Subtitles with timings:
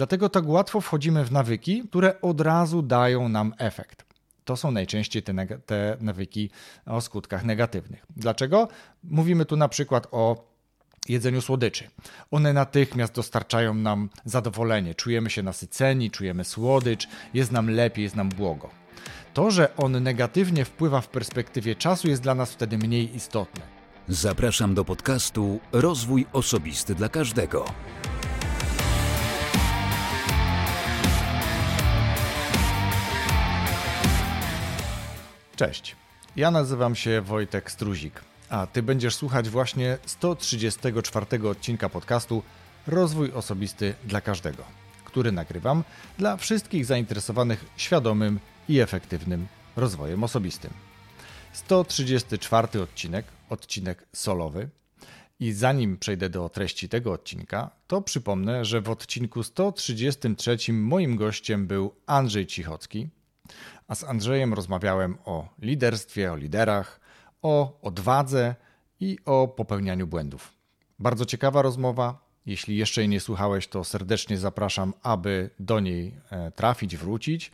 [0.00, 4.04] Dlatego tak łatwo wchodzimy w nawyki, które od razu dają nam efekt.
[4.44, 6.50] To są najczęściej te, te nawyki
[6.86, 8.06] o skutkach negatywnych.
[8.16, 8.68] Dlaczego?
[9.04, 10.44] Mówimy tu na przykład o
[11.08, 11.90] jedzeniu słodyczy.
[12.30, 18.28] One natychmiast dostarczają nam zadowolenie, czujemy się nasyceni, czujemy słodycz, jest nam lepiej, jest nam
[18.28, 18.70] błogo.
[19.34, 23.62] To, że on negatywnie wpływa w perspektywie czasu, jest dla nas wtedy mniej istotne.
[24.08, 27.64] Zapraszam do podcastu Rozwój Osobisty dla Każdego.
[35.60, 35.96] Cześć.
[36.36, 42.42] Ja nazywam się Wojtek Struzik, a ty będziesz słuchać właśnie 134 odcinka podcastu
[42.86, 44.64] Rozwój Osobisty dla Każdego,
[45.04, 45.84] który nagrywam
[46.18, 49.46] dla wszystkich zainteresowanych świadomym i efektywnym
[49.76, 50.70] rozwojem osobistym.
[51.52, 54.68] 134 odcinek, odcinek solowy.
[55.40, 61.66] I zanim przejdę do treści tego odcinka, to przypomnę, że w odcinku 133 moim gościem
[61.66, 63.08] był Andrzej Cichocki,
[63.88, 67.00] a z Andrzejem rozmawiałem o liderstwie, o liderach,
[67.42, 68.54] o odwadze
[69.00, 70.52] i o popełnianiu błędów.
[70.98, 72.30] Bardzo ciekawa rozmowa.
[72.46, 77.50] Jeśli jeszcze jej nie słuchałeś, to serdecznie zapraszam, aby do niej e, trafić, wrócić,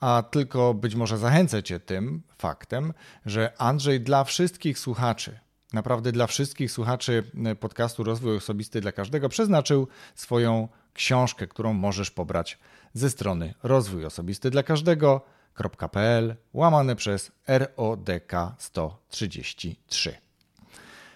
[0.00, 2.92] a tylko być może zachęcę Cię tym faktem,
[3.26, 5.38] że Andrzej dla wszystkich słuchaczy,
[5.72, 12.10] naprawdę dla wszystkich słuchaczy e, podcastu Rozwój Osobisty dla Każdego przeznaczył swoją książkę, którą możesz
[12.10, 12.58] pobrać
[12.94, 15.20] ze strony Rozwój Osobisty dla Każdego
[15.58, 20.14] www.radiowrocław.pl łamane przez RODK 133.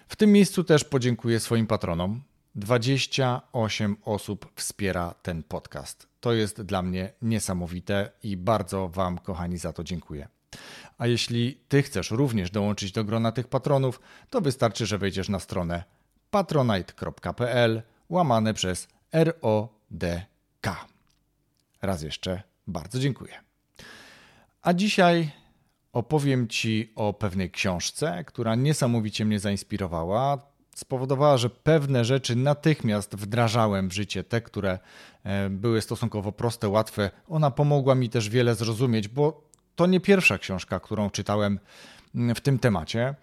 [0.07, 2.21] W tym miejscu też podziękuję swoim patronom.
[2.55, 6.07] 28 osób wspiera ten podcast.
[6.19, 10.27] To jest dla mnie niesamowite i bardzo Wam, kochani, za to dziękuję.
[10.97, 13.99] A jeśli Ty chcesz również dołączyć do grona tych patronów,
[14.29, 15.83] to wystarczy, że wejdziesz na stronę
[16.31, 20.85] patronite.pl łamane przez RODK.
[21.81, 23.52] Raz jeszcze bardzo dziękuję.
[24.63, 25.31] A dzisiaj
[25.93, 30.37] opowiem Ci o pewnej książce, która niesamowicie mnie zainspirowała.
[30.75, 34.79] Spowodowała, że pewne rzeczy natychmiast wdrażałem w życie, te, które
[35.23, 37.11] e, były stosunkowo proste, łatwe.
[37.29, 41.59] Ona pomogła mi też wiele zrozumieć, bo to nie pierwsza książka, którą czytałem
[42.15, 43.15] mm, w tym temacie,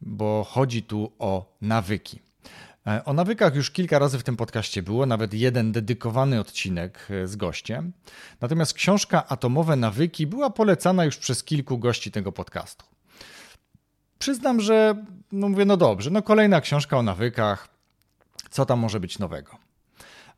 [0.00, 2.27] bo chodzi tu o nawyki.
[2.88, 7.26] E, o nawykach już kilka razy w tym podcaście było, nawet jeden dedykowany odcinek e,
[7.26, 7.92] z gościem.
[8.40, 12.84] Natomiast książka Atomowe Nawyki była polecana już przez kilku gości tego podcastu.
[14.18, 17.68] Przyznam, że no mówię, no dobrze, no kolejna książka o nawykach,
[18.50, 19.58] co tam może być nowego.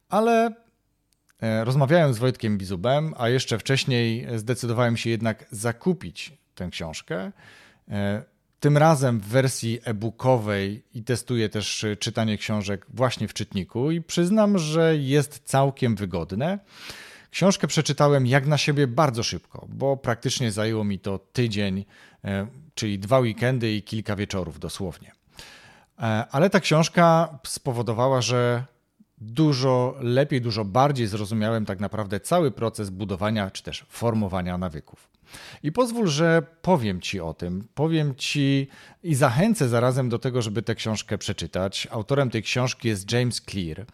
[0.09, 0.55] Ale
[1.41, 7.33] e, rozmawiałem z Wojtkiem Bizubem, a jeszcze wcześniej zdecydowałem się jednak zakupić tę książkę
[8.61, 14.03] tym razem w wersji e-bookowej i testuję też y, czytanie książek właśnie w czytniku i
[14.03, 16.59] przyznam, że jest całkiem wygodne.
[17.31, 21.85] Książkę przeczytałem jak na siebie bardzo szybko, bo praktycznie zajęło mi to tydzień,
[22.25, 25.13] e, czyli dwa weekendy i kilka wieczorów dosłownie.
[25.99, 28.65] E, ale ta książka spowodowała, że
[29.19, 35.09] dużo lepiej, dużo bardziej zrozumiałem tak naprawdę cały proces budowania czy też formowania nawyków.
[35.63, 38.69] I pozwól, że powiem Ci o tym, powiem Ci
[39.03, 41.89] i zachęcę zarazem do tego, żeby tę książkę przeczytać.
[41.91, 43.87] Autorem tej książki jest James Clear.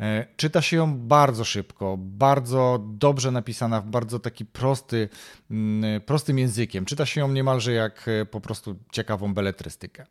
[0.00, 5.08] E, czyta się ją bardzo szybko, bardzo dobrze napisana, w bardzo taki prosty,
[5.50, 6.84] mm, prostym językiem.
[6.84, 10.06] Czyta się ją niemalże jak e, po prostu ciekawą beletrystykę.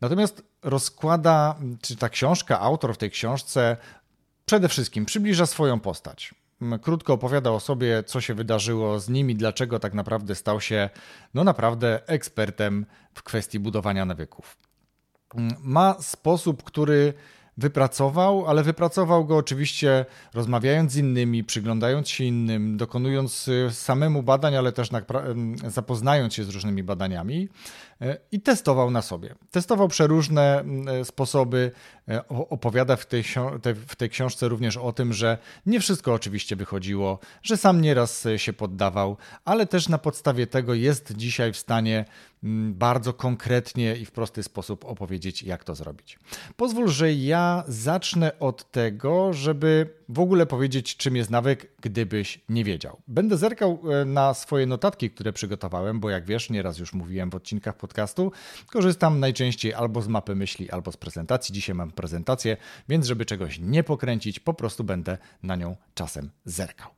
[0.00, 3.76] Natomiast rozkłada, czy ta książka, autor w tej książce
[4.46, 6.34] przede wszystkim przybliża swoją postać
[6.82, 10.90] krótko opowiada o sobie, co się wydarzyło z nim i dlaczego tak naprawdę stał się
[11.34, 14.56] no naprawdę ekspertem w kwestii budowania nawyków.
[15.60, 17.14] Ma sposób, który
[17.56, 24.56] wypracował, ale wypracował go oczywiście rozmawiając z innymi, przyglądając się innym, dokonując y, samemu badań,
[24.56, 24.88] ale też
[25.68, 27.48] zapoznając się z różnymi badaniami
[28.32, 29.34] i testował na sobie.
[29.50, 30.64] Testował przeróżne
[31.00, 31.70] y, sposoby,
[32.28, 33.24] opowiada w tej,
[33.88, 38.52] w tej książce również o tym, że nie wszystko oczywiście wychodziło, że sam nieraz się
[38.52, 42.33] poddawał, ale też na podstawie tego jest dzisiaj w stanie Mm,
[42.70, 46.18] bardzo konkretnie i w prosty sposób opowiedzieć, jak to zrobić.
[46.56, 52.64] Pozwól, że ja zacznę od tego, żeby w ogóle powiedzieć, czym jest nawyk, gdybyś nie
[52.64, 53.00] wiedział.
[53.08, 57.34] Będę zerkał e, na swoje notatki, które przygotowałem, bo jak wiesz, nieraz już mówiłem w
[57.34, 58.32] odcinkach podcastu,
[58.66, 61.54] korzystam najczęściej albo z mapy myśli, albo z prezentacji.
[61.54, 62.56] Dzisiaj mam prezentację,
[62.88, 66.90] więc żeby czegoś nie pokręcić, po prostu będę na nią czasem zerkał.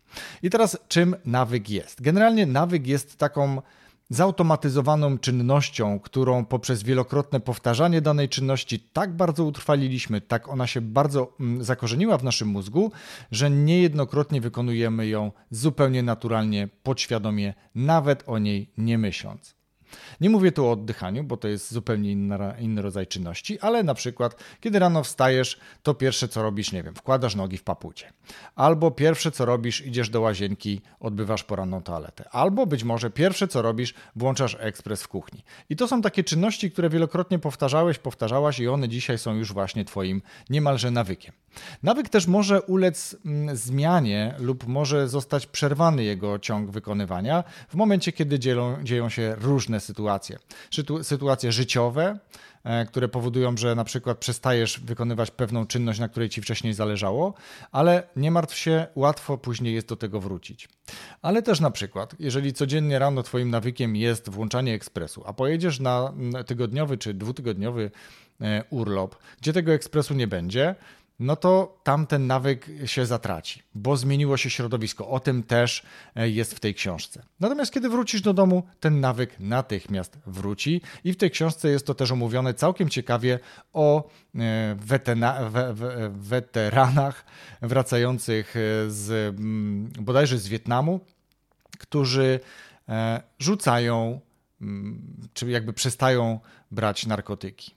[0.43, 2.03] I teraz, czym nawyk jest?
[2.03, 3.63] Generalnie nawyk jest taką
[4.09, 11.33] zautomatyzowaną czynnością, którą poprzez wielokrotne powtarzanie danej czynności tak bardzo utrwaliliśmy, tak ona się bardzo
[11.41, 12.93] mm, zakorzeniła w naszym mózgu,
[13.31, 19.56] że niejednokrotnie wykonujemy ją zupełnie naturalnie, podświadomie, nawet o niej nie myśląc.
[20.21, 23.95] Nie mówię tu o oddychaniu, bo to jest zupełnie inna, inny rodzaj czynności, ale na
[23.95, 28.13] przykład, kiedy rano wstajesz, to pierwsze co robisz, nie wiem, wkładasz nogi w papucie.
[28.55, 32.29] Albo pierwsze co robisz, idziesz do łazienki, odbywasz poranną toaletę.
[32.31, 35.45] Albo być może pierwsze co robisz, włączasz ekspres w kuchni.
[35.71, 39.85] I to są takie czynności, które wielokrotnie powtarzałeś, powtarzałaś i one dzisiaj są już właśnie
[39.85, 41.33] twoim niemalże nawykiem.
[41.83, 48.13] Nawyk też może ulec mm, zmianie lub może zostać przerwany jego ciąg wykonywania w momencie,
[48.13, 50.39] kiedy dzielą, dzieją się różne sytuacje.
[51.03, 52.19] Sytuacje życiowe,
[52.65, 57.35] e, które powodują, że na przykład przestajesz wykonywać pewną czynność, na której ci wcześniej zależało,
[57.73, 60.69] ale nie martw się, łatwo później jest do tego wrócić.
[61.23, 66.13] Ale też na przykład, jeżeli codziennie rano twoim nawykiem jest włączanie ekspresu, a pojedziesz na
[66.47, 67.91] tygodniowy czy dwutygodniowy
[68.41, 70.75] e, urlop, gdzie tego ekspresu nie będzie,
[71.19, 75.09] no to tamten nawyk się zatraci, bo zmieniło się środowisko.
[75.09, 75.83] O tym też
[76.17, 77.23] e, jest w tej książce.
[77.41, 81.95] Natomiast kiedy wrócisz do domu, ten nawyk natychmiast wróci i w tej książce jest to
[81.95, 83.39] też omówione całkiem ciekawie
[83.73, 87.25] o e, wetena, we, we, weteranach
[87.63, 88.61] wracających e,
[88.91, 91.01] z mm, bodajże z Wietnamu,
[91.79, 92.41] którzy
[93.39, 94.21] rzucają,
[94.61, 96.41] mm, czy jakby przestają
[96.71, 97.75] brać narkotyki.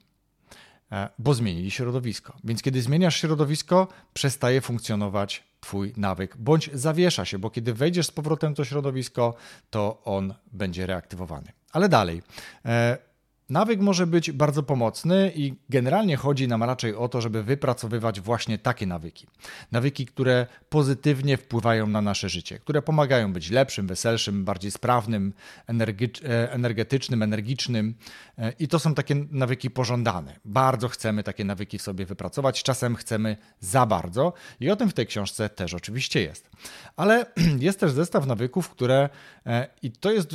[0.92, 2.36] E, bo zmienili środowisko.
[2.44, 8.10] Więc kiedy zmieniasz środowisko, przestaje funkcjonować Twój nawyk, bądź zawiesza się, bo kiedy wejdziesz z
[8.10, 9.34] powrotem to środowisko,
[9.70, 11.52] to on będzie reaktywowany.
[11.72, 12.22] Ale dalej.
[13.50, 18.58] Nawyk może być bardzo pomocny i generalnie chodzi nam raczej o to, żeby wypracowywać właśnie
[18.58, 19.26] takie nawyki.
[19.72, 25.32] Nawyki, które pozytywnie wpływają na nasze życie, które pomagają być lepszym, weselszym, bardziej sprawnym,
[25.68, 27.94] e, energetycznym, energicznym.
[28.38, 30.36] E, I to są takie nawyki pożądane.
[30.44, 34.94] Bardzo chcemy takie nawyki w sobie wypracować, czasem chcemy za bardzo i o tym w
[34.94, 36.50] tej książce też oczywiście jest.
[36.96, 37.26] Ale
[37.58, 39.08] jest też zestaw nawyków, które,
[39.46, 40.30] e, i to jest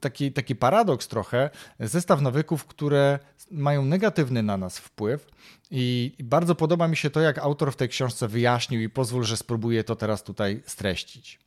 [0.00, 3.18] taki, taki paradoks trochę, zestaw nawyków, nawyków, które
[3.50, 5.26] mają negatywny na nas wpływ.
[5.70, 9.36] I bardzo podoba mi się to, jak autor w tej książce wyjaśnił, i pozwól, że
[9.36, 11.38] spróbuję to teraz tutaj streścić.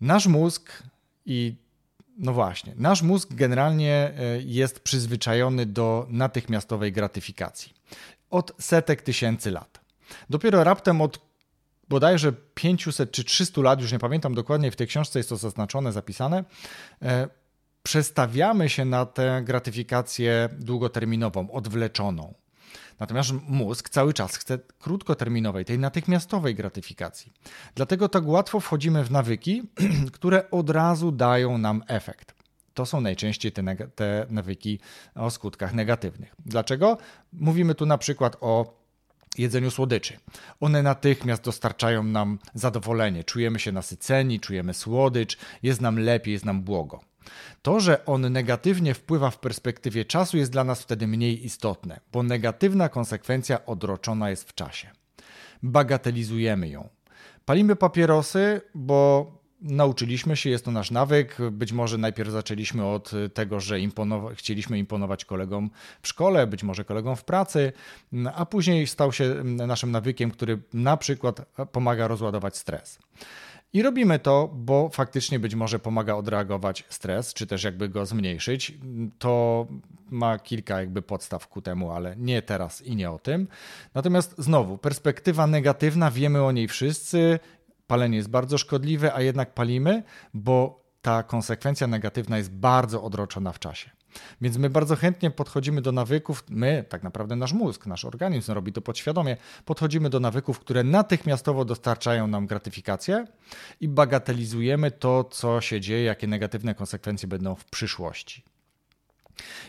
[0.00, 0.82] Nasz mózg
[1.26, 1.54] i
[2.18, 7.74] no właśnie, nasz mózg generalnie e, jest przyzwyczajony do natychmiastowej gratyfikacji
[8.30, 9.80] od setek tysięcy lat.
[10.30, 11.18] Dopiero raptem od
[11.88, 15.92] bodajże 500 czy 300 lat, już nie pamiętam dokładnie, w tej książce jest to zaznaczone,
[15.92, 16.44] zapisane,
[17.02, 17.28] e,
[17.86, 22.34] przestawiamy się na tę gratyfikację długoterminową, odwleczoną.
[23.00, 27.32] Natomiast mózg cały czas chce krótkoterminowej, tej natychmiastowej gratyfikacji.
[27.74, 29.62] Dlatego tak łatwo wchodzimy w nawyki,
[30.12, 32.34] które od razu dają nam efekt.
[32.74, 34.80] To są najczęściej te, te nawyki
[35.14, 36.34] o skutkach negatywnych.
[36.46, 36.98] Dlaczego?
[37.32, 38.80] Mówimy tu na przykład o
[39.38, 40.18] jedzeniu słodyczy.
[40.60, 43.24] One natychmiast dostarczają nam zadowolenie.
[43.24, 47.00] Czujemy się nasyceni, czujemy słodycz, jest nam lepiej, jest nam błogo.
[47.62, 52.22] To, że on negatywnie wpływa w perspektywie czasu, jest dla nas wtedy mniej istotne, bo
[52.22, 54.90] negatywna konsekwencja odroczona jest w czasie.
[55.62, 56.88] Bagatelizujemy ją.
[57.44, 61.36] Palimy papierosy, bo nauczyliśmy się, jest to nasz nawyk.
[61.52, 65.70] Być może najpierw zaczęliśmy od tego, że imponowa chcieliśmy imponować kolegom
[66.02, 67.72] w szkole, być może kolegom w pracy,
[68.34, 71.40] a później stał się naszym nawykiem, który na przykład
[71.72, 72.98] pomaga rozładować stres.
[73.76, 78.78] I robimy to, bo faktycznie być może pomaga odreagować stres, czy też jakby go zmniejszyć.
[79.18, 79.66] To
[80.10, 83.48] ma kilka jakby podstaw ku temu, ale nie teraz i nie o tym.
[83.94, 87.38] Natomiast znowu, perspektywa negatywna, wiemy o niej wszyscy.
[87.86, 90.02] Palenie jest bardzo szkodliwe, a jednak palimy,
[90.34, 93.90] bo ta konsekwencja negatywna jest bardzo odroczona w czasie.
[94.40, 98.72] Więc my bardzo chętnie podchodzimy do nawyków, my, tak naprawdę nasz mózg, nasz organizm robi
[98.72, 103.26] to podświadomie, podchodzimy do nawyków, które natychmiastowo dostarczają nam gratyfikację
[103.80, 108.42] i bagatelizujemy to, co się dzieje, jakie negatywne konsekwencje będą w przyszłości.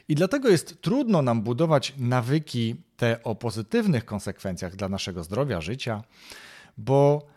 [0.08, 6.04] I dlatego jest trudno nam budować nawyki te o pozytywnych konsekwencjach dla naszego zdrowia, życia,
[6.78, 7.28] bo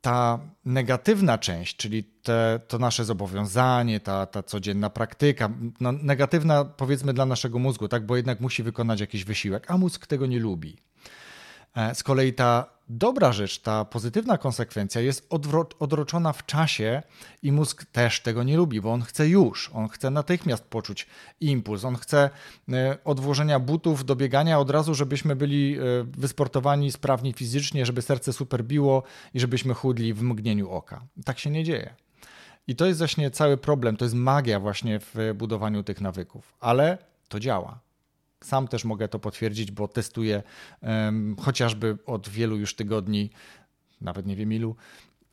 [0.00, 5.50] ta negatywna część, czyli te, to nasze zobowiązanie, ta, ta codzienna praktyka,
[5.80, 10.06] no, negatywna powiedzmy dla naszego mózgu, tak, bo jednak musi wykonać jakiś wysiłek, a mózg
[10.06, 10.76] tego nie lubi.
[11.76, 15.34] E, z kolei ta dobra rzecz, ta pozytywna konsekwencja jest
[15.78, 17.02] odroczona w czasie
[17.42, 21.06] i mózg też tego nie lubi, bo on chce już, on chce natychmiast poczuć
[21.40, 22.30] impuls, on chce
[22.72, 28.02] e, od włożenia butów do biegania od razu, żebyśmy byli e, wysportowani, sprawni fizycznie, żeby
[28.02, 29.02] serce super biło
[29.34, 31.00] i żebyśmy chudli w mgnieniu oka.
[31.24, 31.94] Tak się nie dzieje.
[32.66, 36.98] I to jest właśnie cały problem, to jest magia właśnie w budowaniu tych nawyków, ale
[37.28, 37.87] to działa.
[38.44, 40.42] Sam też mogę to potwierdzić, bo testuję
[40.82, 43.30] um, chociażby od wielu już tygodni,
[44.00, 44.76] nawet nie wiem ilu,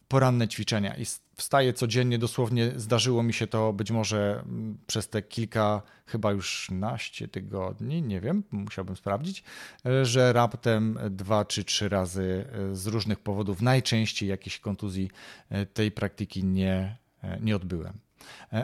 [0.07, 5.21] poranne ćwiczenia i wstaję codziennie, dosłownie zdarzyło mi się to być może mm, przez te
[5.21, 9.43] kilka, chyba już naście tygodni, nie wiem, musiałbym sprawdzić,
[9.85, 15.11] e, że raptem dwa czy trzy razy e, z różnych powodów, najczęściej jakiejś kontuzji
[15.49, 16.97] e, tej praktyki nie,
[17.41, 18.04] nie odbyłem.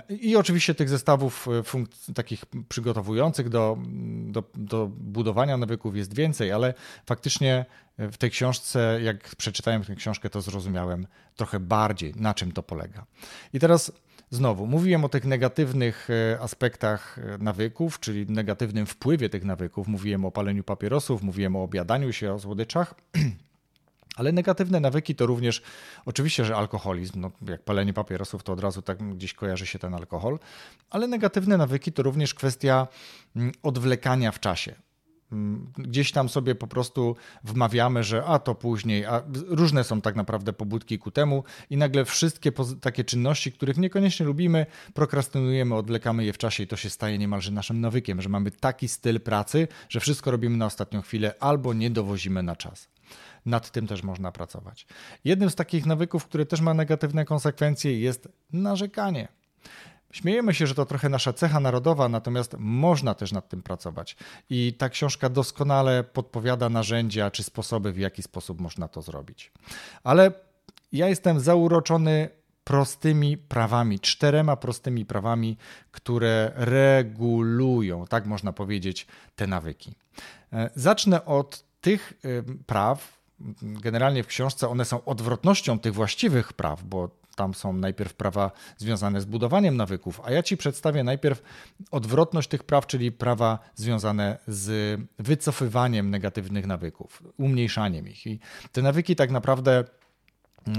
[0.10, 1.48] I oczywiście tych zestawów
[2.16, 3.78] takich przygotowujących do,
[4.28, 6.74] do, do, budowania nawyków jest więcej, ale
[7.06, 7.66] faktycznie
[7.98, 13.06] w tej książce, jak przeczytałem tę książkę, to zrozumiałem trochę bardziej, na czym to polega.
[13.54, 13.92] I teraz
[14.30, 19.88] znowu, mówiłem o tych negatywnych e, aspektach e, nawyków, czyli negatywnym wpływie tych nawyków.
[19.88, 22.94] Mówiłem o paleniu papierosów, mówiłem o obiadaniu się, o słodyczach.
[24.16, 25.62] Ale negatywne nawyki to również,
[26.06, 29.94] oczywiście, że alkoholizm, no, jak palenie papierosów, to od razu tak gdzieś kojarzy się ten
[29.94, 30.40] alkohol,
[30.90, 32.88] ale negatywne nawyki to również kwestia
[33.36, 34.76] mm, odwlekania w czasie.
[35.32, 40.16] Mm, gdzieś tam sobie po prostu wmawiamy, że a to później, a różne są tak
[40.16, 42.52] naprawdę pobudki ku temu i nagle wszystkie
[42.82, 47.52] takie czynności, których niekoniecznie lubimy, prokrastynujemy, odwlekamy je w czasie i to się staje niemalże
[47.52, 51.90] naszym nawykiem, że mamy taki styl pracy, że wszystko robimy na ostatnią chwilę albo nie
[51.90, 52.88] dowozimy na czas.
[53.46, 54.88] Nad tym też można pracować.
[55.24, 59.28] Jednym z takich nawyków, który też ma negatywne konsekwencje, jest narzekanie.
[60.12, 64.16] Śmiejemy się, że to trochę nasza cecha narodowa, natomiast można też nad tym pracować.
[64.50, 69.52] I ta książka doskonale podpowiada narzędzia czy sposoby, w jaki sposób można to zrobić.
[70.04, 70.32] Ale
[70.92, 72.30] ja jestem zauroczony
[72.64, 75.58] prostymi prawami, czterema prostymi prawami,
[75.92, 79.96] które regulują, tak można powiedzieć, te nawyki.
[80.54, 82.14] E, zacznę od tych
[82.66, 83.21] praw.
[83.62, 89.22] Generalnie w książce one są odwrotnością tych właściwych praw, bo tam są najpierw prawa związane
[89.22, 91.42] z budowaniem nawyków, a ja Ci przedstawię najpierw
[91.92, 98.28] odwrotność tych praw, czyli prawa związane z wycofywaniem negatywnych nawyków, umniejszaniem ich.
[98.28, 98.40] I
[98.72, 99.84] te nawyki tak naprawdę,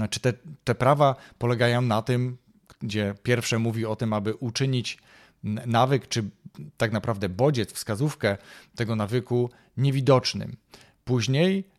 [0.09, 2.37] czy te, te prawa polegają na tym,
[2.79, 4.97] gdzie pierwsze mówi o tym, aby uczynić
[5.65, 6.23] nawyk, czy
[6.77, 8.37] tak naprawdę bodziec, wskazówkę
[8.75, 10.57] tego nawyku niewidocznym.
[11.05, 11.72] Później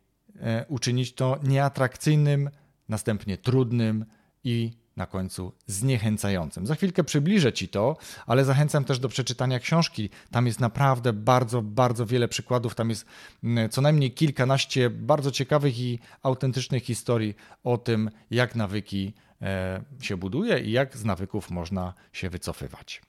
[0.67, 2.49] uczynić to nieatrakcyjnym,
[2.89, 4.05] następnie trudnym,
[4.45, 6.67] i na końcu zniechęcającym.
[6.67, 10.09] Za chwilkę przybliżę Ci to, ale zachęcam też do przeczytania książki.
[10.31, 12.75] Tam jest naprawdę bardzo, bardzo wiele przykładów.
[12.75, 13.05] Tam jest
[13.43, 20.17] mm, co najmniej kilkanaście bardzo ciekawych i autentycznych historii o tym, jak nawyki e, się
[20.17, 23.01] buduje i jak z nawyków można się wycofywać.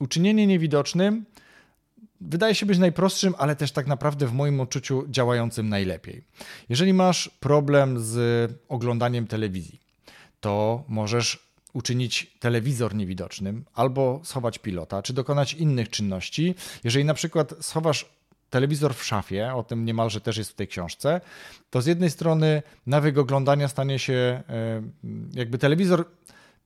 [0.00, 1.24] Uczynienie niewidocznym
[2.28, 6.24] wydaje się być najprostszym, ale też tak naprawdę w moim odczuciu działającym najlepiej.
[6.68, 9.80] Jeżeli masz problem z oglądaniem telewizji,
[10.40, 16.54] to możesz uczynić telewizor niewidocznym albo schować pilota, czy dokonać innych czynności.
[16.84, 18.06] Jeżeli na przykład schowasz
[18.50, 21.20] telewizor w szafie, o tym niemalże też jest w tej książce,
[21.70, 24.12] to z jednej strony nawyk oglądania stanie się,
[24.48, 24.82] e,
[25.34, 26.04] jakby telewizor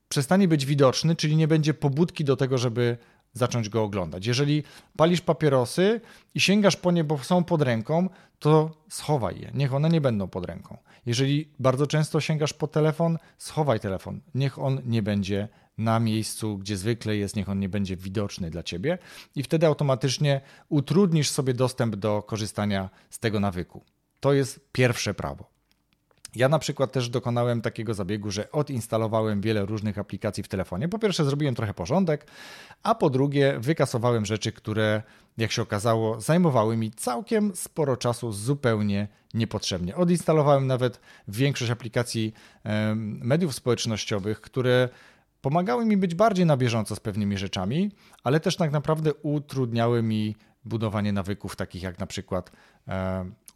[0.08, 2.96] przestanie być widoczny, czyli nie będzie pobudki do tego, żeby
[3.36, 4.26] zacząć go oglądać.
[4.26, 4.62] Jeżeli
[4.96, 6.00] palisz papierosy
[6.34, 10.28] i sięgasz po nie, bo są pod ręką, to schowaj je, niech one nie będą
[10.28, 10.76] pod ręką.
[11.06, 16.76] Jeżeli bardzo często sięgasz po telefon, schowaj telefon, niech on nie będzie na miejscu, gdzie
[16.76, 18.98] zwykle jest, niech on nie będzie widoczny dla ciebie
[19.34, 23.84] i wtedy automatycznie utrudnisz sobie dostęp do korzystania z tego nawyku.
[24.20, 25.55] To jest pierwsze prawo.
[26.34, 30.88] Ja na przykład też dokonałem takiego zabiegu, że odinstalowałem wiele różnych aplikacji w telefonie.
[30.88, 32.26] Po pierwsze, zrobiłem trochę porządek,
[32.82, 35.02] a po drugie, wykasowałem rzeczy, które,
[35.36, 39.96] jak się okazało, zajmowały mi całkiem sporo czasu zupełnie niepotrzebnie.
[39.96, 42.32] Odinstalowałem nawet większość aplikacji
[43.00, 44.88] mediów społecznościowych, które
[45.40, 47.90] pomagały mi być bardziej na bieżąco z pewnymi rzeczami,
[48.24, 52.50] ale też tak naprawdę utrudniały mi budowanie nawyków takich jak na przykład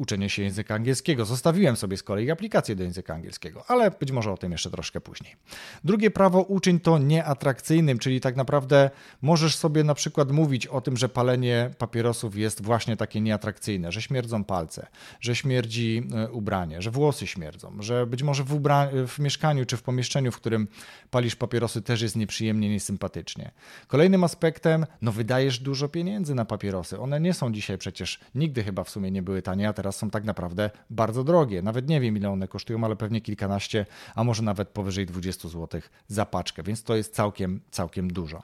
[0.00, 1.24] uczenie się języka angielskiego.
[1.24, 5.00] Zostawiłem sobie z kolei aplikację do języka angielskiego, ale być może o tym jeszcze troszkę
[5.00, 5.36] później.
[5.84, 8.90] Drugie prawo uczyń to nieatrakcyjnym, czyli tak naprawdę
[9.22, 14.02] możesz sobie na przykład mówić o tym, że palenie papierosów jest właśnie takie nieatrakcyjne, że
[14.02, 14.86] śmierdzą palce,
[15.20, 18.60] że śmierdzi e, ubranie, że włosy śmierdzą, że być może w,
[19.06, 20.68] w mieszkaniu czy w pomieszczeniu, w którym
[21.10, 23.50] palisz papierosy też jest nieprzyjemnie, niesympatycznie.
[23.86, 27.00] Kolejnym aspektem, no wydajesz dużo pieniędzy na papierosy.
[27.00, 30.10] One nie są dzisiaj przecież, nigdy chyba w sumie nie były tanie, a teraz są
[30.10, 31.62] tak naprawdę bardzo drogie.
[31.62, 35.80] Nawet nie wiem, ile one kosztują, ale pewnie kilkanaście, a może nawet powyżej 20 zł
[36.08, 38.42] za paczkę, więc to jest całkiem, całkiem dużo.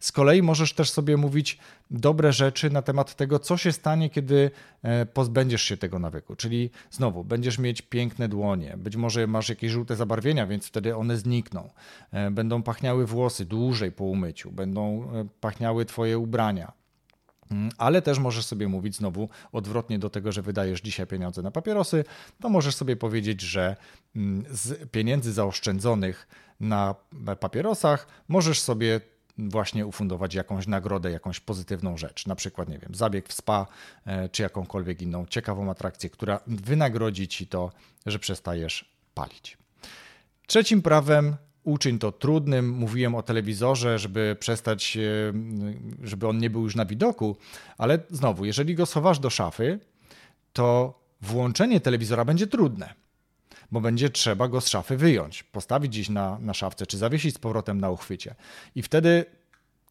[0.00, 1.58] Z kolei możesz też sobie mówić
[1.90, 4.50] dobre rzeczy na temat tego, co się stanie, kiedy
[4.82, 6.36] e, pozbędziesz się tego nawyku.
[6.36, 11.16] Czyli znowu, będziesz mieć piękne dłonie, być może masz jakieś żółte zabarwienia, więc wtedy one
[11.16, 11.70] znikną.
[12.12, 16.81] E, będą pachniały włosy dłużej po umyciu, będą e, pachniały twoje ubrania.
[17.52, 21.50] Mm, ale też możesz sobie mówić znowu odwrotnie do tego, że wydajesz dzisiaj pieniądze na
[21.50, 22.04] papierosy,
[22.40, 23.76] to możesz sobie powiedzieć, że
[24.16, 26.28] mm, z pieniędzy zaoszczędzonych
[26.60, 26.94] na
[27.40, 29.00] papierosach możesz sobie
[29.38, 33.66] właśnie ufundować jakąś nagrodę, jakąś pozytywną rzecz, na przykład, nie wiem, zabieg w spa,
[34.06, 37.72] e, czy jakąkolwiek inną ciekawą atrakcję, która wynagrodzi ci to,
[38.06, 39.58] że przestajesz palić.
[40.46, 42.70] Trzecim prawem uczyń to trudnym.
[42.70, 45.00] Mówiłem o telewizorze, żeby przestać, e,
[46.02, 47.36] żeby on nie był już na widoku,
[47.78, 49.78] ale znowu, jeżeli go schowasz do szafy,
[50.52, 52.94] to włączenie telewizora będzie trudne,
[53.72, 57.38] bo będzie trzeba go z szafy wyjąć, postawić gdzieś na, na szafce, czy zawiesić z
[57.38, 58.34] powrotem na uchwycie.
[58.74, 59.24] I wtedy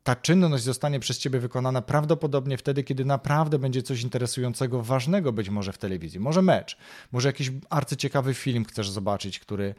[0.03, 5.49] ta czynność zostanie przez ciebie wykonana prawdopodobnie wtedy, kiedy naprawdę będzie coś interesującego, ważnego być
[5.49, 6.19] może w telewizji.
[6.19, 6.77] Może mecz,
[7.11, 9.75] może jakiś arcyciekawy film chcesz zobaczyć, który,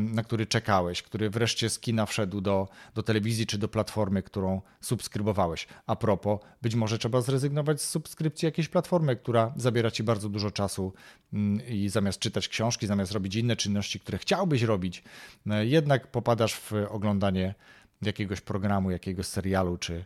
[0.00, 4.60] na który czekałeś, który wreszcie z kina wszedł do, do telewizji czy do platformy, którą
[4.80, 5.66] subskrybowałeś.
[5.86, 10.50] A propos, być może trzeba zrezygnować z subskrypcji jakiejś platformy, która zabiera ci bardzo dużo
[10.50, 10.92] czasu
[11.32, 15.02] mm, i zamiast czytać książki, zamiast robić inne czynności, które chciałbyś robić,
[15.46, 17.54] e, jednak popadasz w oglądanie
[18.02, 20.04] jakiegoś programu, jakiegoś serialu czy,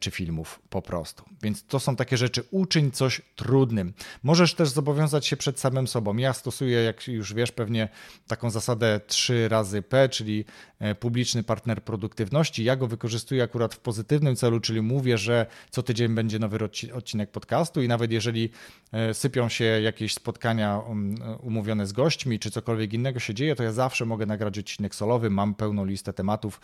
[0.00, 1.24] czy filmów po prostu.
[1.42, 3.92] Więc to są takie rzeczy, uczyń coś trudnym.
[4.22, 6.16] Możesz też zobowiązać się przed samym sobą.
[6.16, 7.88] Ja stosuję, jak już wiesz, pewnie
[8.26, 10.44] taką zasadę 3 razy P, czyli
[10.78, 12.64] e, publiczny partner produktywności.
[12.64, 16.58] Ja go wykorzystuję akurat w pozytywnym celu, czyli mówię, że co tydzień będzie nowy
[16.94, 18.50] odcinek podcastu i nawet jeżeli
[18.92, 23.62] e, sypią się jakieś spotkania um, umówione z gośćmi, czy cokolwiek innego się dzieje, to
[23.62, 26.60] ja zawsze mogę nagrać odcinek solowy, mam pełną listę tematów,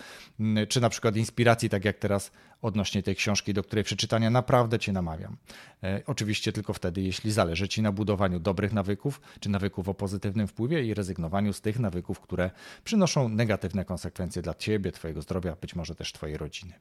[0.68, 2.30] czy na przykład inspiracji, tak jak teraz
[2.62, 5.36] odnośnie tej książki, do której przeczytania naprawdę Cię namawiam.
[5.82, 10.48] E, oczywiście tylko wtedy, jeśli zależy Ci na budowaniu dobrych nawyków, czy nawyków o pozytywnym
[10.48, 12.50] wpływie i rezygnowaniu z tych nawyków, które
[12.84, 16.72] przynoszą negatywne konsekwencje dla Ciebie, Twojego zdrowia, być może też Twojej rodziny.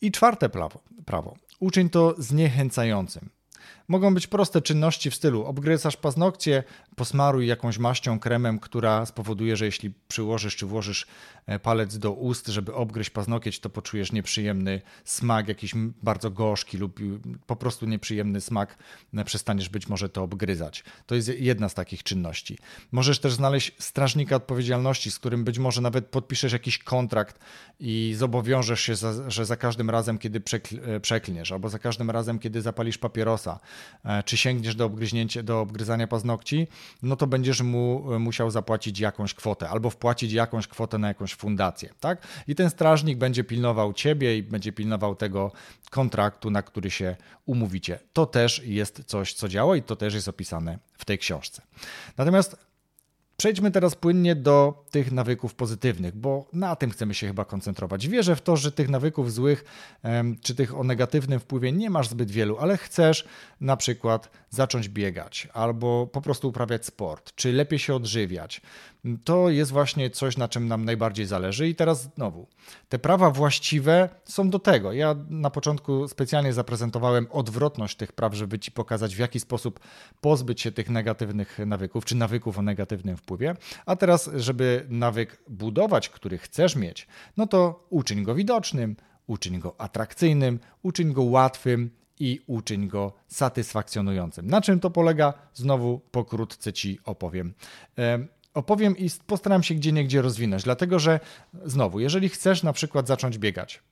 [0.00, 0.80] I czwarte prawo.
[1.04, 1.36] prawo.
[1.60, 3.30] Uczyń to zniechęcającym.
[3.92, 6.64] Mogą być proste czynności w stylu obgryzasz paznokcie,
[6.96, 11.06] posmaruj jakąś maścią, kremem, która spowoduje, że jeśli przyłożysz czy włożysz
[11.46, 17.00] e, palec do ust, żeby obgryźć paznokieć, to poczujesz nieprzyjemny smak, jakiś bardzo gorzki lub
[17.46, 18.78] po prostu nieprzyjemny smak,
[19.14, 20.84] e, przestaniesz być może to obgryzać.
[21.06, 22.58] To jest jedna z takich czynności.
[22.92, 27.38] Możesz też znaleźć strażnika odpowiedzialności, z którym być może nawet podpiszesz jakiś kontrakt
[27.80, 30.42] i zobowiążesz się, za, że za każdym razem, kiedy
[30.82, 33.60] e, przeklniesz, albo za każdym razem, kiedy zapalisz papierosa,
[34.24, 34.90] czy sięgniesz do,
[35.42, 36.68] do obgryzania paznokci,
[37.02, 41.34] no to będziesz mu e, musiał zapłacić jakąś kwotę albo wpłacić jakąś kwotę na jakąś
[41.34, 42.26] fundację, tak?
[42.48, 45.52] I ten strażnik będzie pilnował ciebie i będzie pilnował tego
[45.90, 47.16] kontraktu, na który się
[47.46, 47.98] umówicie.
[48.12, 51.62] To też jest coś, co działa i to też jest opisane w tej książce.
[52.16, 52.71] Natomiast
[53.42, 58.08] Przejdźmy teraz płynnie do tych nawyków pozytywnych, bo na tym chcemy się chyba koncentrować.
[58.08, 59.64] Wierzę w to, że tych nawyków złych
[60.42, 63.24] czy tych o negatywnym wpływie nie masz zbyt wielu, ale chcesz
[63.60, 68.60] na przykład zacząć biegać albo po prostu uprawiać sport, czy lepiej się odżywiać.
[69.24, 71.68] To jest właśnie coś, na czym nam najbardziej zależy.
[71.68, 72.46] I teraz znowu,
[72.88, 74.92] te prawa właściwe są do tego.
[74.92, 79.80] Ja na początku specjalnie zaprezentowałem odwrotność tych praw, żeby Ci pokazać, w jaki sposób
[80.20, 83.56] pozbyć się tych negatywnych nawyków, czy nawyków o negatywnym wpływie.
[83.86, 89.80] A teraz, żeby nawyk budować, który chcesz mieć, no to uczyń go widocznym, uczyń go
[89.80, 94.46] atrakcyjnym, uczyń go łatwym i uczyń go satysfakcjonującym.
[94.46, 95.34] Na czym to polega?
[95.54, 97.54] Znowu pokrótce Ci opowiem
[98.54, 101.20] opowiem i postaram się gdzie niegdzie rozwinąć, dlatego że
[101.64, 103.82] znowu, jeżeli chcesz na przykład zacząć biegać,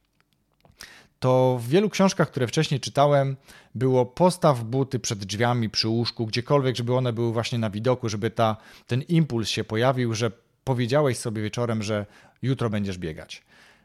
[1.18, 3.36] to w wielu książkach, które wcześniej czytałem,
[3.74, 8.30] było postaw buty przed drzwiami, przy łóżku, gdziekolwiek, żeby one były właśnie na widoku, żeby
[8.30, 10.30] ta, ten impuls się pojawił, że
[10.64, 12.06] powiedziałeś sobie wieczorem, że
[12.42, 13.42] jutro będziesz biegać.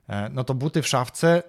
[0.09, 1.43] E, no to buty w szafce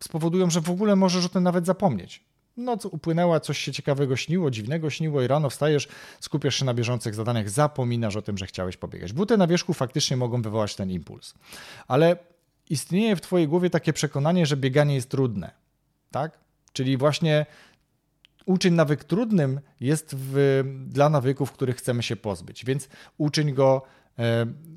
[0.00, 2.27] spowodują, że w ogóle możesz o tym nawet zapomnieć
[2.58, 5.88] noc upłynęła, coś się ciekawego śniło, dziwnego śniło i rano wstajesz,
[6.20, 9.12] skupiasz się na bieżących zadaniach, zapominasz o tym, że chciałeś pobiegać.
[9.12, 11.34] Buty na wierzchu faktycznie mogą wywołać ten impuls.
[11.88, 12.16] Ale
[12.70, 15.50] istnieje w twojej głowie takie przekonanie, że bieganie jest trudne.
[16.10, 16.38] Tak?
[16.72, 17.46] Czyli właśnie
[18.46, 22.64] uczyń nawyk trudnym jest w, dla nawyków, których chcemy się pozbyć.
[22.64, 23.82] Więc uczyń go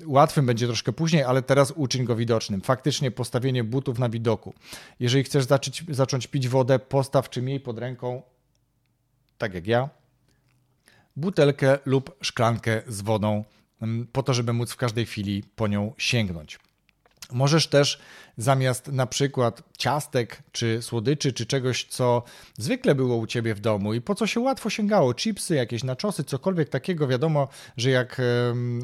[0.06, 2.60] łatwym będzie troszkę później, ale teraz uczyń go widocznym.
[2.60, 4.54] Faktycznie postawienie butów na widoku.
[5.00, 8.22] Jeżeli chcesz zacząć, zacząć pić wodę, postaw jej pod ręką
[9.42, 9.88] tak jak ja,
[11.16, 13.44] butelkę lub szklankę z wodą,
[13.80, 16.58] mm, po to, żeby móc w każdej chwili po nią sięgnąć.
[17.30, 17.98] Możesz też
[18.36, 22.22] zamiast na przykład ciastek, czy słodyczy, czy czegoś, co
[22.58, 26.24] zwykle było u ciebie w domu i po co się łatwo sięgało, chipsy, jakieś naczosy,
[26.24, 28.20] cokolwiek takiego, wiadomo, że jak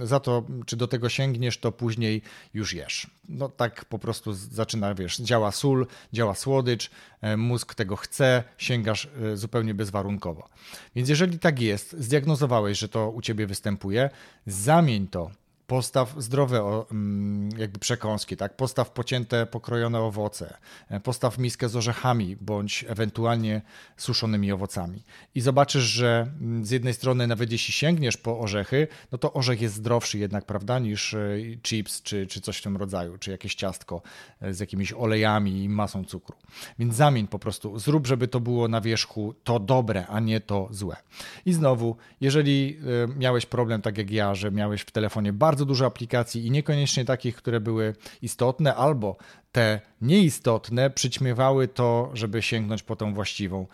[0.02, 2.22] za to, czy do tego sięgniesz, to później
[2.54, 3.06] już jesz.
[3.28, 9.08] No tak po prostu zaczyna, wiesz, działa sól, działa słodycz, e, mózg tego chce, sięgasz
[9.32, 10.48] e, zupełnie bezwarunkowo.
[10.96, 14.10] Więc jeżeli tak jest, zdiagnozowałeś, że to u ciebie występuje,
[14.46, 15.30] zamień to
[15.68, 18.56] postaw zdrowe mm, jakby przekąski, tak?
[18.56, 20.56] Postaw pocięte, pokrojone owoce,
[20.88, 23.62] e, postaw miskę z orzechami bądź ewentualnie
[23.96, 25.02] suszonymi owocami.
[25.34, 29.60] I zobaczysz, że mm, z jednej strony nawet jeśli sięgniesz po orzechy, no to orzech
[29.60, 33.54] jest zdrowszy jednak, prawda, niż e, chips czy, czy coś w tym rodzaju, czy jakieś
[33.54, 34.02] ciastko
[34.40, 36.36] e, z jakimiś olejami i masą cukru.
[36.78, 40.68] Więc zamień po prostu, zrób, żeby to było na wierzchu to dobre, a nie to
[40.70, 40.96] złe.
[41.46, 42.78] I znowu, jeżeli
[43.16, 47.04] miałeś problem tak jak ja, że miałeś w telefonie bardzo bardzo dużo aplikacji i niekoniecznie
[47.04, 49.16] takich, które były istotne, albo
[49.52, 53.66] te nieistotne przyćmiewały to, żeby sięgnąć po tą właściwą.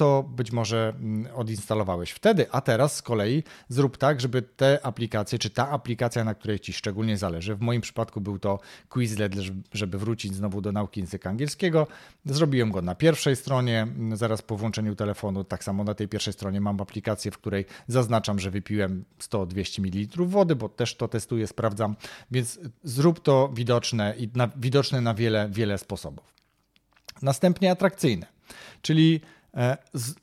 [0.00, 5.38] To być może mm, odinstalowałeś wtedy, a teraz z kolei zrób tak, żeby te aplikacje,
[5.38, 8.58] czy ta aplikacja, na której Ci szczególnie zależy, w moim przypadku był to
[8.88, 9.32] Quizlet,
[9.72, 11.86] żeby wrócić znowu do nauki języka angielskiego.
[12.24, 16.32] Zrobiłem go na pierwszej stronie, mm, zaraz po włączeniu telefonu, tak samo na tej pierwszej
[16.32, 21.46] stronie mam aplikację, w której zaznaczam, że wypiłem 100-200 ml wody, bo też to testuję,
[21.46, 21.96] sprawdzam,
[22.30, 26.34] więc zrób to widoczne i na, widoczne na wiele, wiele sposobów.
[27.22, 28.26] Następnie atrakcyjne,
[28.82, 29.20] czyli
[29.94, 30.14] z,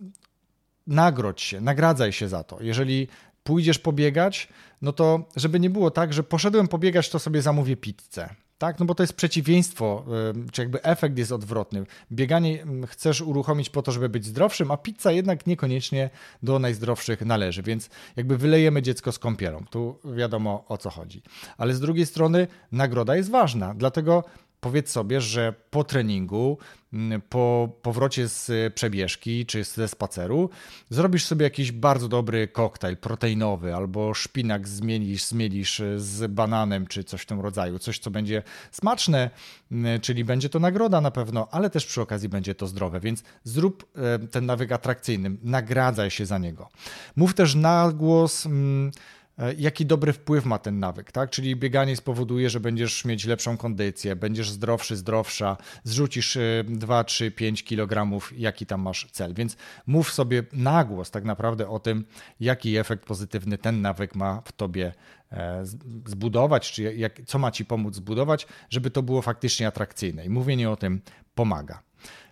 [0.87, 2.57] nagrodź się, nagradzaj się za to.
[2.61, 3.07] Jeżeli
[3.43, 4.47] pójdziesz pobiegać,
[4.81, 8.29] no to żeby nie było tak, że poszedłem pobiegać, to sobie zamówię pizzę.
[8.57, 10.05] Tak, no bo to jest przeciwieństwo,
[10.47, 11.85] e, czy jakby efekt jest odwrotny.
[12.11, 16.09] Bieganie chcesz uruchomić po to, żeby być zdrowszym, a pizza jednak niekoniecznie
[16.43, 19.65] do najzdrowszych należy, więc jakby wylejemy dziecko z kąpielą.
[19.69, 21.21] Tu wiadomo o co chodzi.
[21.57, 24.23] Ale z drugiej strony nagroda jest ważna, dlatego
[24.59, 26.57] powiedz sobie, że po treningu,
[26.93, 30.49] mm, po powrocie z przebieżki czy ze spaceru,
[30.89, 37.21] zrobisz sobie jakiś bardzo dobry koktajl proteinowy albo szpinak zmienisz, zmienisz z bananem czy coś
[37.21, 37.79] w tym rodzaju.
[37.79, 39.29] Coś, co będzie smaczne,
[39.71, 43.23] mm, czyli będzie to nagroda na pewno, ale też przy okazji będzie to zdrowe, więc
[43.43, 46.69] zrób e, ten nawyk atrakcyjnym, nagradzaj się za niego.
[47.15, 49.16] Mów też na głos mm, E,
[49.57, 51.29] jaki dobry wpływ ma ten nawyk, tak?
[51.29, 57.63] Czyli bieganie spowoduje, że będziesz mieć lepszą kondycję, będziesz zdrowszy, zdrowsza, zrzucisz 2, 3, 5
[57.63, 59.33] kg, jaki tam masz cel.
[59.33, 62.05] Więc mów sobie na głos tak naprawdę o tym,
[62.39, 64.93] jaki efekt pozytywny ten nawyk ma w tobie
[65.31, 65.65] e,
[66.05, 70.25] zbudować, czy jak, co ma ci pomóc zbudować, żeby to było faktycznie atrakcyjne.
[70.25, 71.01] I mówienie o tym
[71.35, 71.83] pomaga.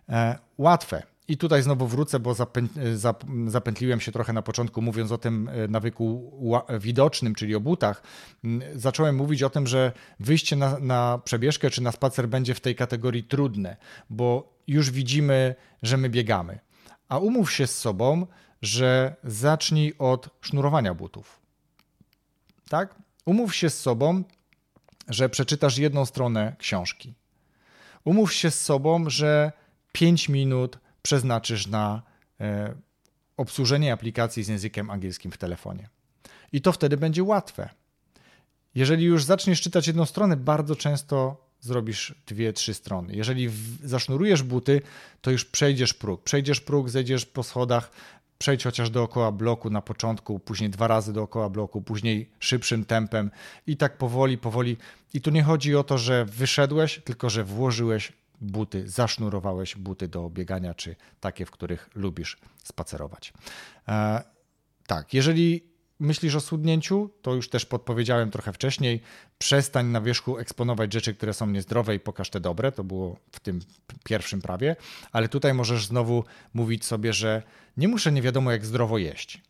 [0.10, 2.36] E, łatwe i tutaj znowu wrócę, bo
[3.48, 6.32] zapętliłem się trochę na początku, mówiąc o tym e, nawyku
[6.80, 8.04] widocznym, czyli o butach.
[8.44, 12.60] Mm, zacząłem mówić o tym, że wyjście na, na przebieżkę czy na spacer będzie w
[12.60, 13.78] tej kategorii trudne,
[14.10, 16.60] bo już widzimy, że my biegamy.
[17.10, 18.28] A umów się z sobą,
[18.62, 21.40] że zacznij od sznurowania butów.
[22.70, 22.96] Tak?
[23.26, 24.24] Umów się z sobą,
[25.08, 27.14] że przeczytasz jedną stronę książki.
[28.04, 29.52] Umów się z sobą, że
[29.92, 32.02] 5 minut przeznaczysz na
[32.40, 32.76] e,
[33.38, 35.90] obsłużenie aplikacji z językiem angielskim w telefonie.
[36.52, 37.70] I to wtedy będzie łatwe.
[38.76, 43.16] Jeżeli już zaczniesz czytać jedną stronę, bardzo często zrobisz dwie, trzy strony.
[43.16, 43.50] Jeżeli
[43.84, 44.82] zasznurujesz buty,
[45.22, 46.24] to już przejdziesz próg.
[46.24, 47.92] Przejdziesz próg, zejdziesz po schodach,
[48.38, 53.32] przejdź chociaż dookoła bloku na początku, później dwa razy dookoła bloku, później szybszym tempem
[53.68, 54.78] i tak powoli, powoli.
[55.14, 60.30] I tu nie chodzi o to, że wyszedłeś, tylko że włożyłeś buty, zasznurowałeś buty do
[60.30, 63.34] biegania, czy takie, w których lubisz spacerować.
[63.88, 64.24] E,
[64.88, 69.02] tak, jeżeli myślisz o schudnięciu, to już też podpowiedziałem trochę wcześniej,
[69.38, 73.40] przestań na wierzchu eksponować rzeczy, które są niezdrowe i pokaż te dobre, to było w
[73.40, 73.60] tym
[74.04, 74.76] pierwszym prawie,
[75.12, 77.44] ale tutaj możesz znowu mówić sobie, że
[77.78, 79.42] nie muszę nie wiadomo jak zdrowo jeść,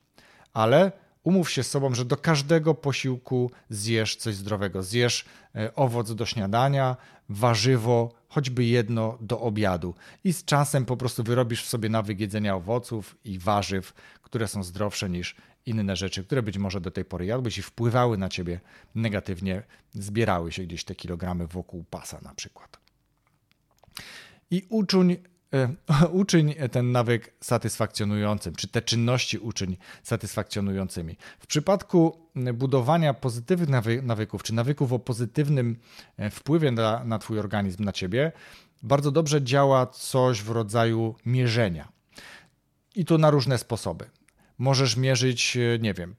[0.53, 0.91] ale
[1.25, 4.83] umów się z sobą, że do każdego posiłku zjesz coś zdrowego.
[4.83, 6.97] Zjesz e, owoc do śniadania,
[7.29, 9.95] warzywo, choćby jedno do obiadu.
[10.23, 14.63] I z czasem po prostu wyrobisz w sobie nawyk jedzenia owoców i warzyw, które są
[14.63, 15.35] zdrowsze niż
[15.65, 18.59] inne rzeczy, które być może do tej pory jadłeś i wpływały na ciebie
[18.95, 22.79] negatywnie, zbierały się gdzieś te kilogramy wokół pasa na przykład.
[24.51, 25.17] I uczuń
[26.11, 31.17] uczyń ten nawyk satysfakcjonującym, czy te czynności uczyń satysfakcjonującymi.
[31.39, 32.17] W przypadku
[32.53, 33.69] budowania pozytywnych
[34.03, 35.77] nawyków, czy nawyków o pozytywnym
[36.17, 38.31] e, wpływie na, na Twój organizm, na Ciebie,
[38.83, 41.87] bardzo dobrze działa coś w rodzaju mierzenia.
[42.95, 44.09] I to na różne sposoby.
[44.57, 46.15] Możesz mierzyć, e, nie wiem,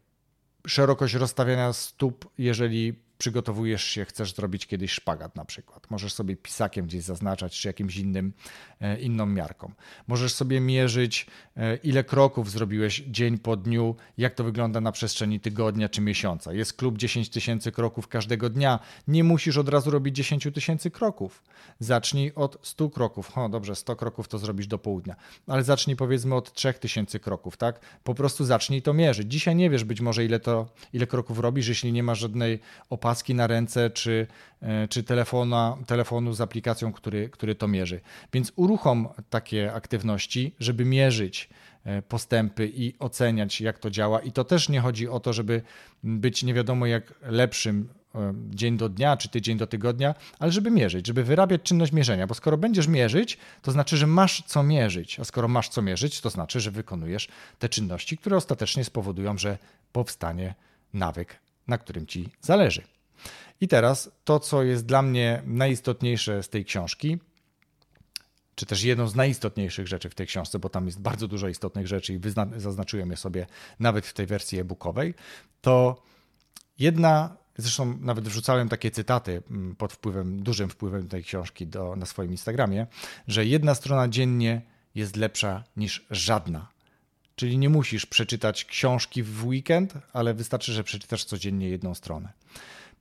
[0.67, 5.91] szerokość rozstawiania stóp, jeżeli przygotowujesz się, chcesz zrobić kiedyś szpagat na przykład.
[5.91, 8.33] Możesz sobie pisakiem gdzieś zaznaczać, czy jakimś innym,
[8.81, 9.73] e, inną miarką.
[10.07, 11.27] Możesz sobie mierzyć,
[11.57, 16.53] e, ile kroków zrobiłeś dzień po dniu, jak to wygląda na przestrzeni tygodnia czy miesiąca.
[16.53, 18.79] Jest klub 10 tysięcy kroków każdego dnia.
[19.09, 21.43] Nie musisz od razu robić 10 tysięcy kroków.
[21.79, 23.39] Zacznij od 100 kroków.
[23.39, 27.81] O, dobrze, 100 kroków to zrobisz do południa, ale zacznij powiedzmy od 3000 kroków, tak?
[28.05, 29.33] Po prostu zacznij to mierzyć.
[29.33, 33.06] Dzisiaj nie wiesz być może ile to, ile kroków robisz, jeśli nie masz żadnej opaski
[33.07, 34.27] opaski na ręce czy,
[34.63, 38.01] e, czy telefona, telefonu z aplikacją, który, który to mierzy.
[38.33, 41.49] Więc uruchom takie aktywności, żeby mierzyć
[41.85, 44.21] e, postępy i oceniać, jak to działa.
[44.21, 45.63] I to też nie chodzi o to, żeby
[46.03, 50.71] być nie wiadomo jak lepszym e, dzień do dnia czy tydzień do tygodnia, ale żeby
[50.71, 55.21] mierzyć, żeby wyrabiać czynność mierzenia, bo skoro będziesz mierzyć, to znaczy, że masz co mierzyć,
[55.21, 59.59] a skoro masz co mierzyć, to znaczy, że wykonujesz te czynności, które ostatecznie spowodują, że
[59.93, 60.55] powstanie
[60.93, 62.96] nawyk, na którym ci zależy.
[63.61, 67.19] I teraz to, co jest dla mnie najistotniejsze z tej książki,
[68.55, 71.87] czy też jedną z najistotniejszych rzeczy w tej książce, bo tam jest bardzo dużo istotnych
[71.87, 72.21] rzeczy i
[72.57, 73.47] zaznaczyłem je sobie
[73.81, 75.15] nawet w tej wersji e-bookowej,
[75.61, 76.03] to
[76.79, 82.07] jedna, zresztą nawet wrzucałem takie cytaty mm, pod wpływem, dużym wpływem tej książki do, na
[82.07, 82.87] swoim Instagramie,
[83.29, 84.63] że jedna strona dziennie
[84.95, 86.69] jest lepsza niż żadna.
[87.35, 92.33] Czyli nie musisz przeczytać książki w weekend, ale wystarczy, że przeczytasz codziennie jedną stronę.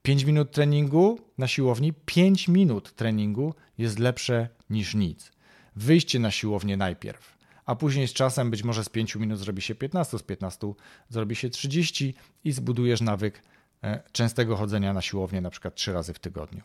[0.05, 5.31] 5 minut treningu na siłowni, 5 minut treningu jest lepsze niż nic.
[5.75, 9.75] Wyjście na siłownię najpierw, a później z czasem być może z 5 minut zrobi się
[9.75, 10.73] 15, z 15
[11.09, 12.13] zrobi się 30
[12.43, 13.41] i zbudujesz nawyk
[13.83, 16.61] e, częstego chodzenia na siłownię na przykład 3 razy w tygodniu.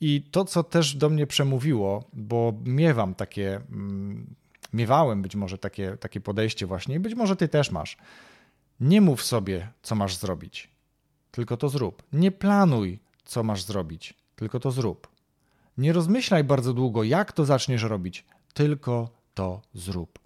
[0.00, 4.34] I to, co też do mnie przemówiło, bo miewam takie, mm,
[4.72, 7.96] miewałem być może takie, takie podejście właśnie, i być może ty też masz.
[8.80, 10.73] Nie mów sobie, co masz zrobić
[11.34, 12.02] tylko to zrób.
[12.12, 15.08] Nie planuj, co masz zrobić, tylko to zrób.
[15.78, 20.18] Nie rozmyślaj bardzo długo, jak to zaczniesz robić, tylko to zrób.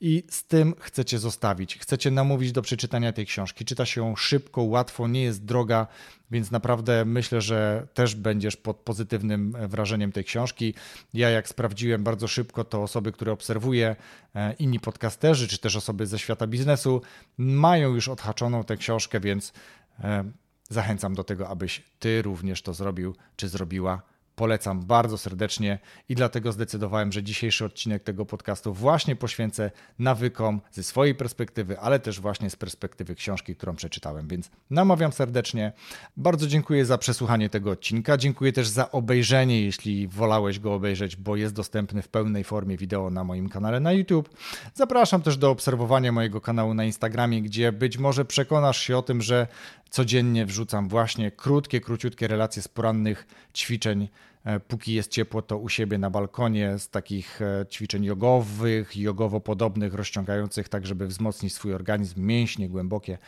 [0.00, 1.78] I z tym chcecie zostawić.
[1.78, 3.64] Chcecie namówić do przeczytania tej książki.
[3.64, 5.86] Czyta się ją szybko, łatwo, nie jest droga,
[6.30, 10.74] więc naprawdę myślę, że też będziesz pod pozytywnym wrażeniem tej książki.
[11.14, 13.96] Ja, jak sprawdziłem bardzo szybko, to osoby, które obserwuję,
[14.34, 17.02] e, inni podcasterzy, czy też osoby ze świata biznesu,
[17.38, 19.52] mają już odhaczoną tę książkę, więc
[20.00, 20.24] e,
[20.68, 24.02] Zachęcam do tego, abyś ty również to zrobił czy zrobiła.
[24.36, 30.82] Polecam bardzo serdecznie i dlatego zdecydowałem, że dzisiejszy odcinek tego podcastu właśnie poświęcę nawykom ze
[30.82, 34.28] swojej perspektywy, ale też właśnie z perspektywy książki, którą przeczytałem.
[34.28, 35.72] Więc namawiam serdecznie.
[36.16, 38.16] Bardzo dziękuję za przesłuchanie tego odcinka.
[38.16, 43.10] Dziękuję też za obejrzenie, jeśli wolałeś go obejrzeć, bo jest dostępny w pełnej formie wideo
[43.10, 44.30] na moim kanale na YouTube.
[44.74, 49.22] Zapraszam też do obserwowania mojego kanału na Instagramie, gdzie być może przekonasz się o tym,
[49.22, 49.46] że
[49.90, 54.08] codziennie wrzucam właśnie krótkie, króciutkie relacje z porannych ćwiczeń.
[54.46, 59.40] E, póki jest ciepło, to u siebie na balkonie z takich e, ćwiczeń jogowych, jogowo
[59.40, 63.18] podobnych, rozciągających, tak żeby wzmocnić swój organizm, mięśnie głębokie.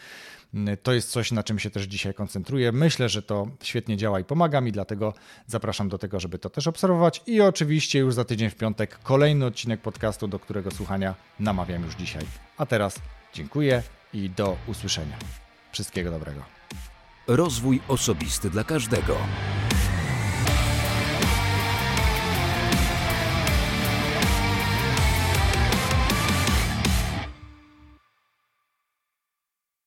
[0.54, 2.72] Mm, to jest coś, na czym się też dzisiaj koncentruję.
[2.72, 5.14] Myślę, że to świetnie działa i pomaga mi, dlatego
[5.46, 7.22] zapraszam do tego, żeby to też obserwować.
[7.26, 11.94] I oczywiście już za tydzień w piątek kolejny odcinek podcastu, do którego słuchania namawiam już
[11.94, 12.22] dzisiaj.
[12.56, 13.00] A teraz
[13.34, 15.18] dziękuję i do usłyszenia.
[15.72, 16.42] Wszystkiego dobrego.
[17.26, 19.16] Rozwój osobisty dla każdego.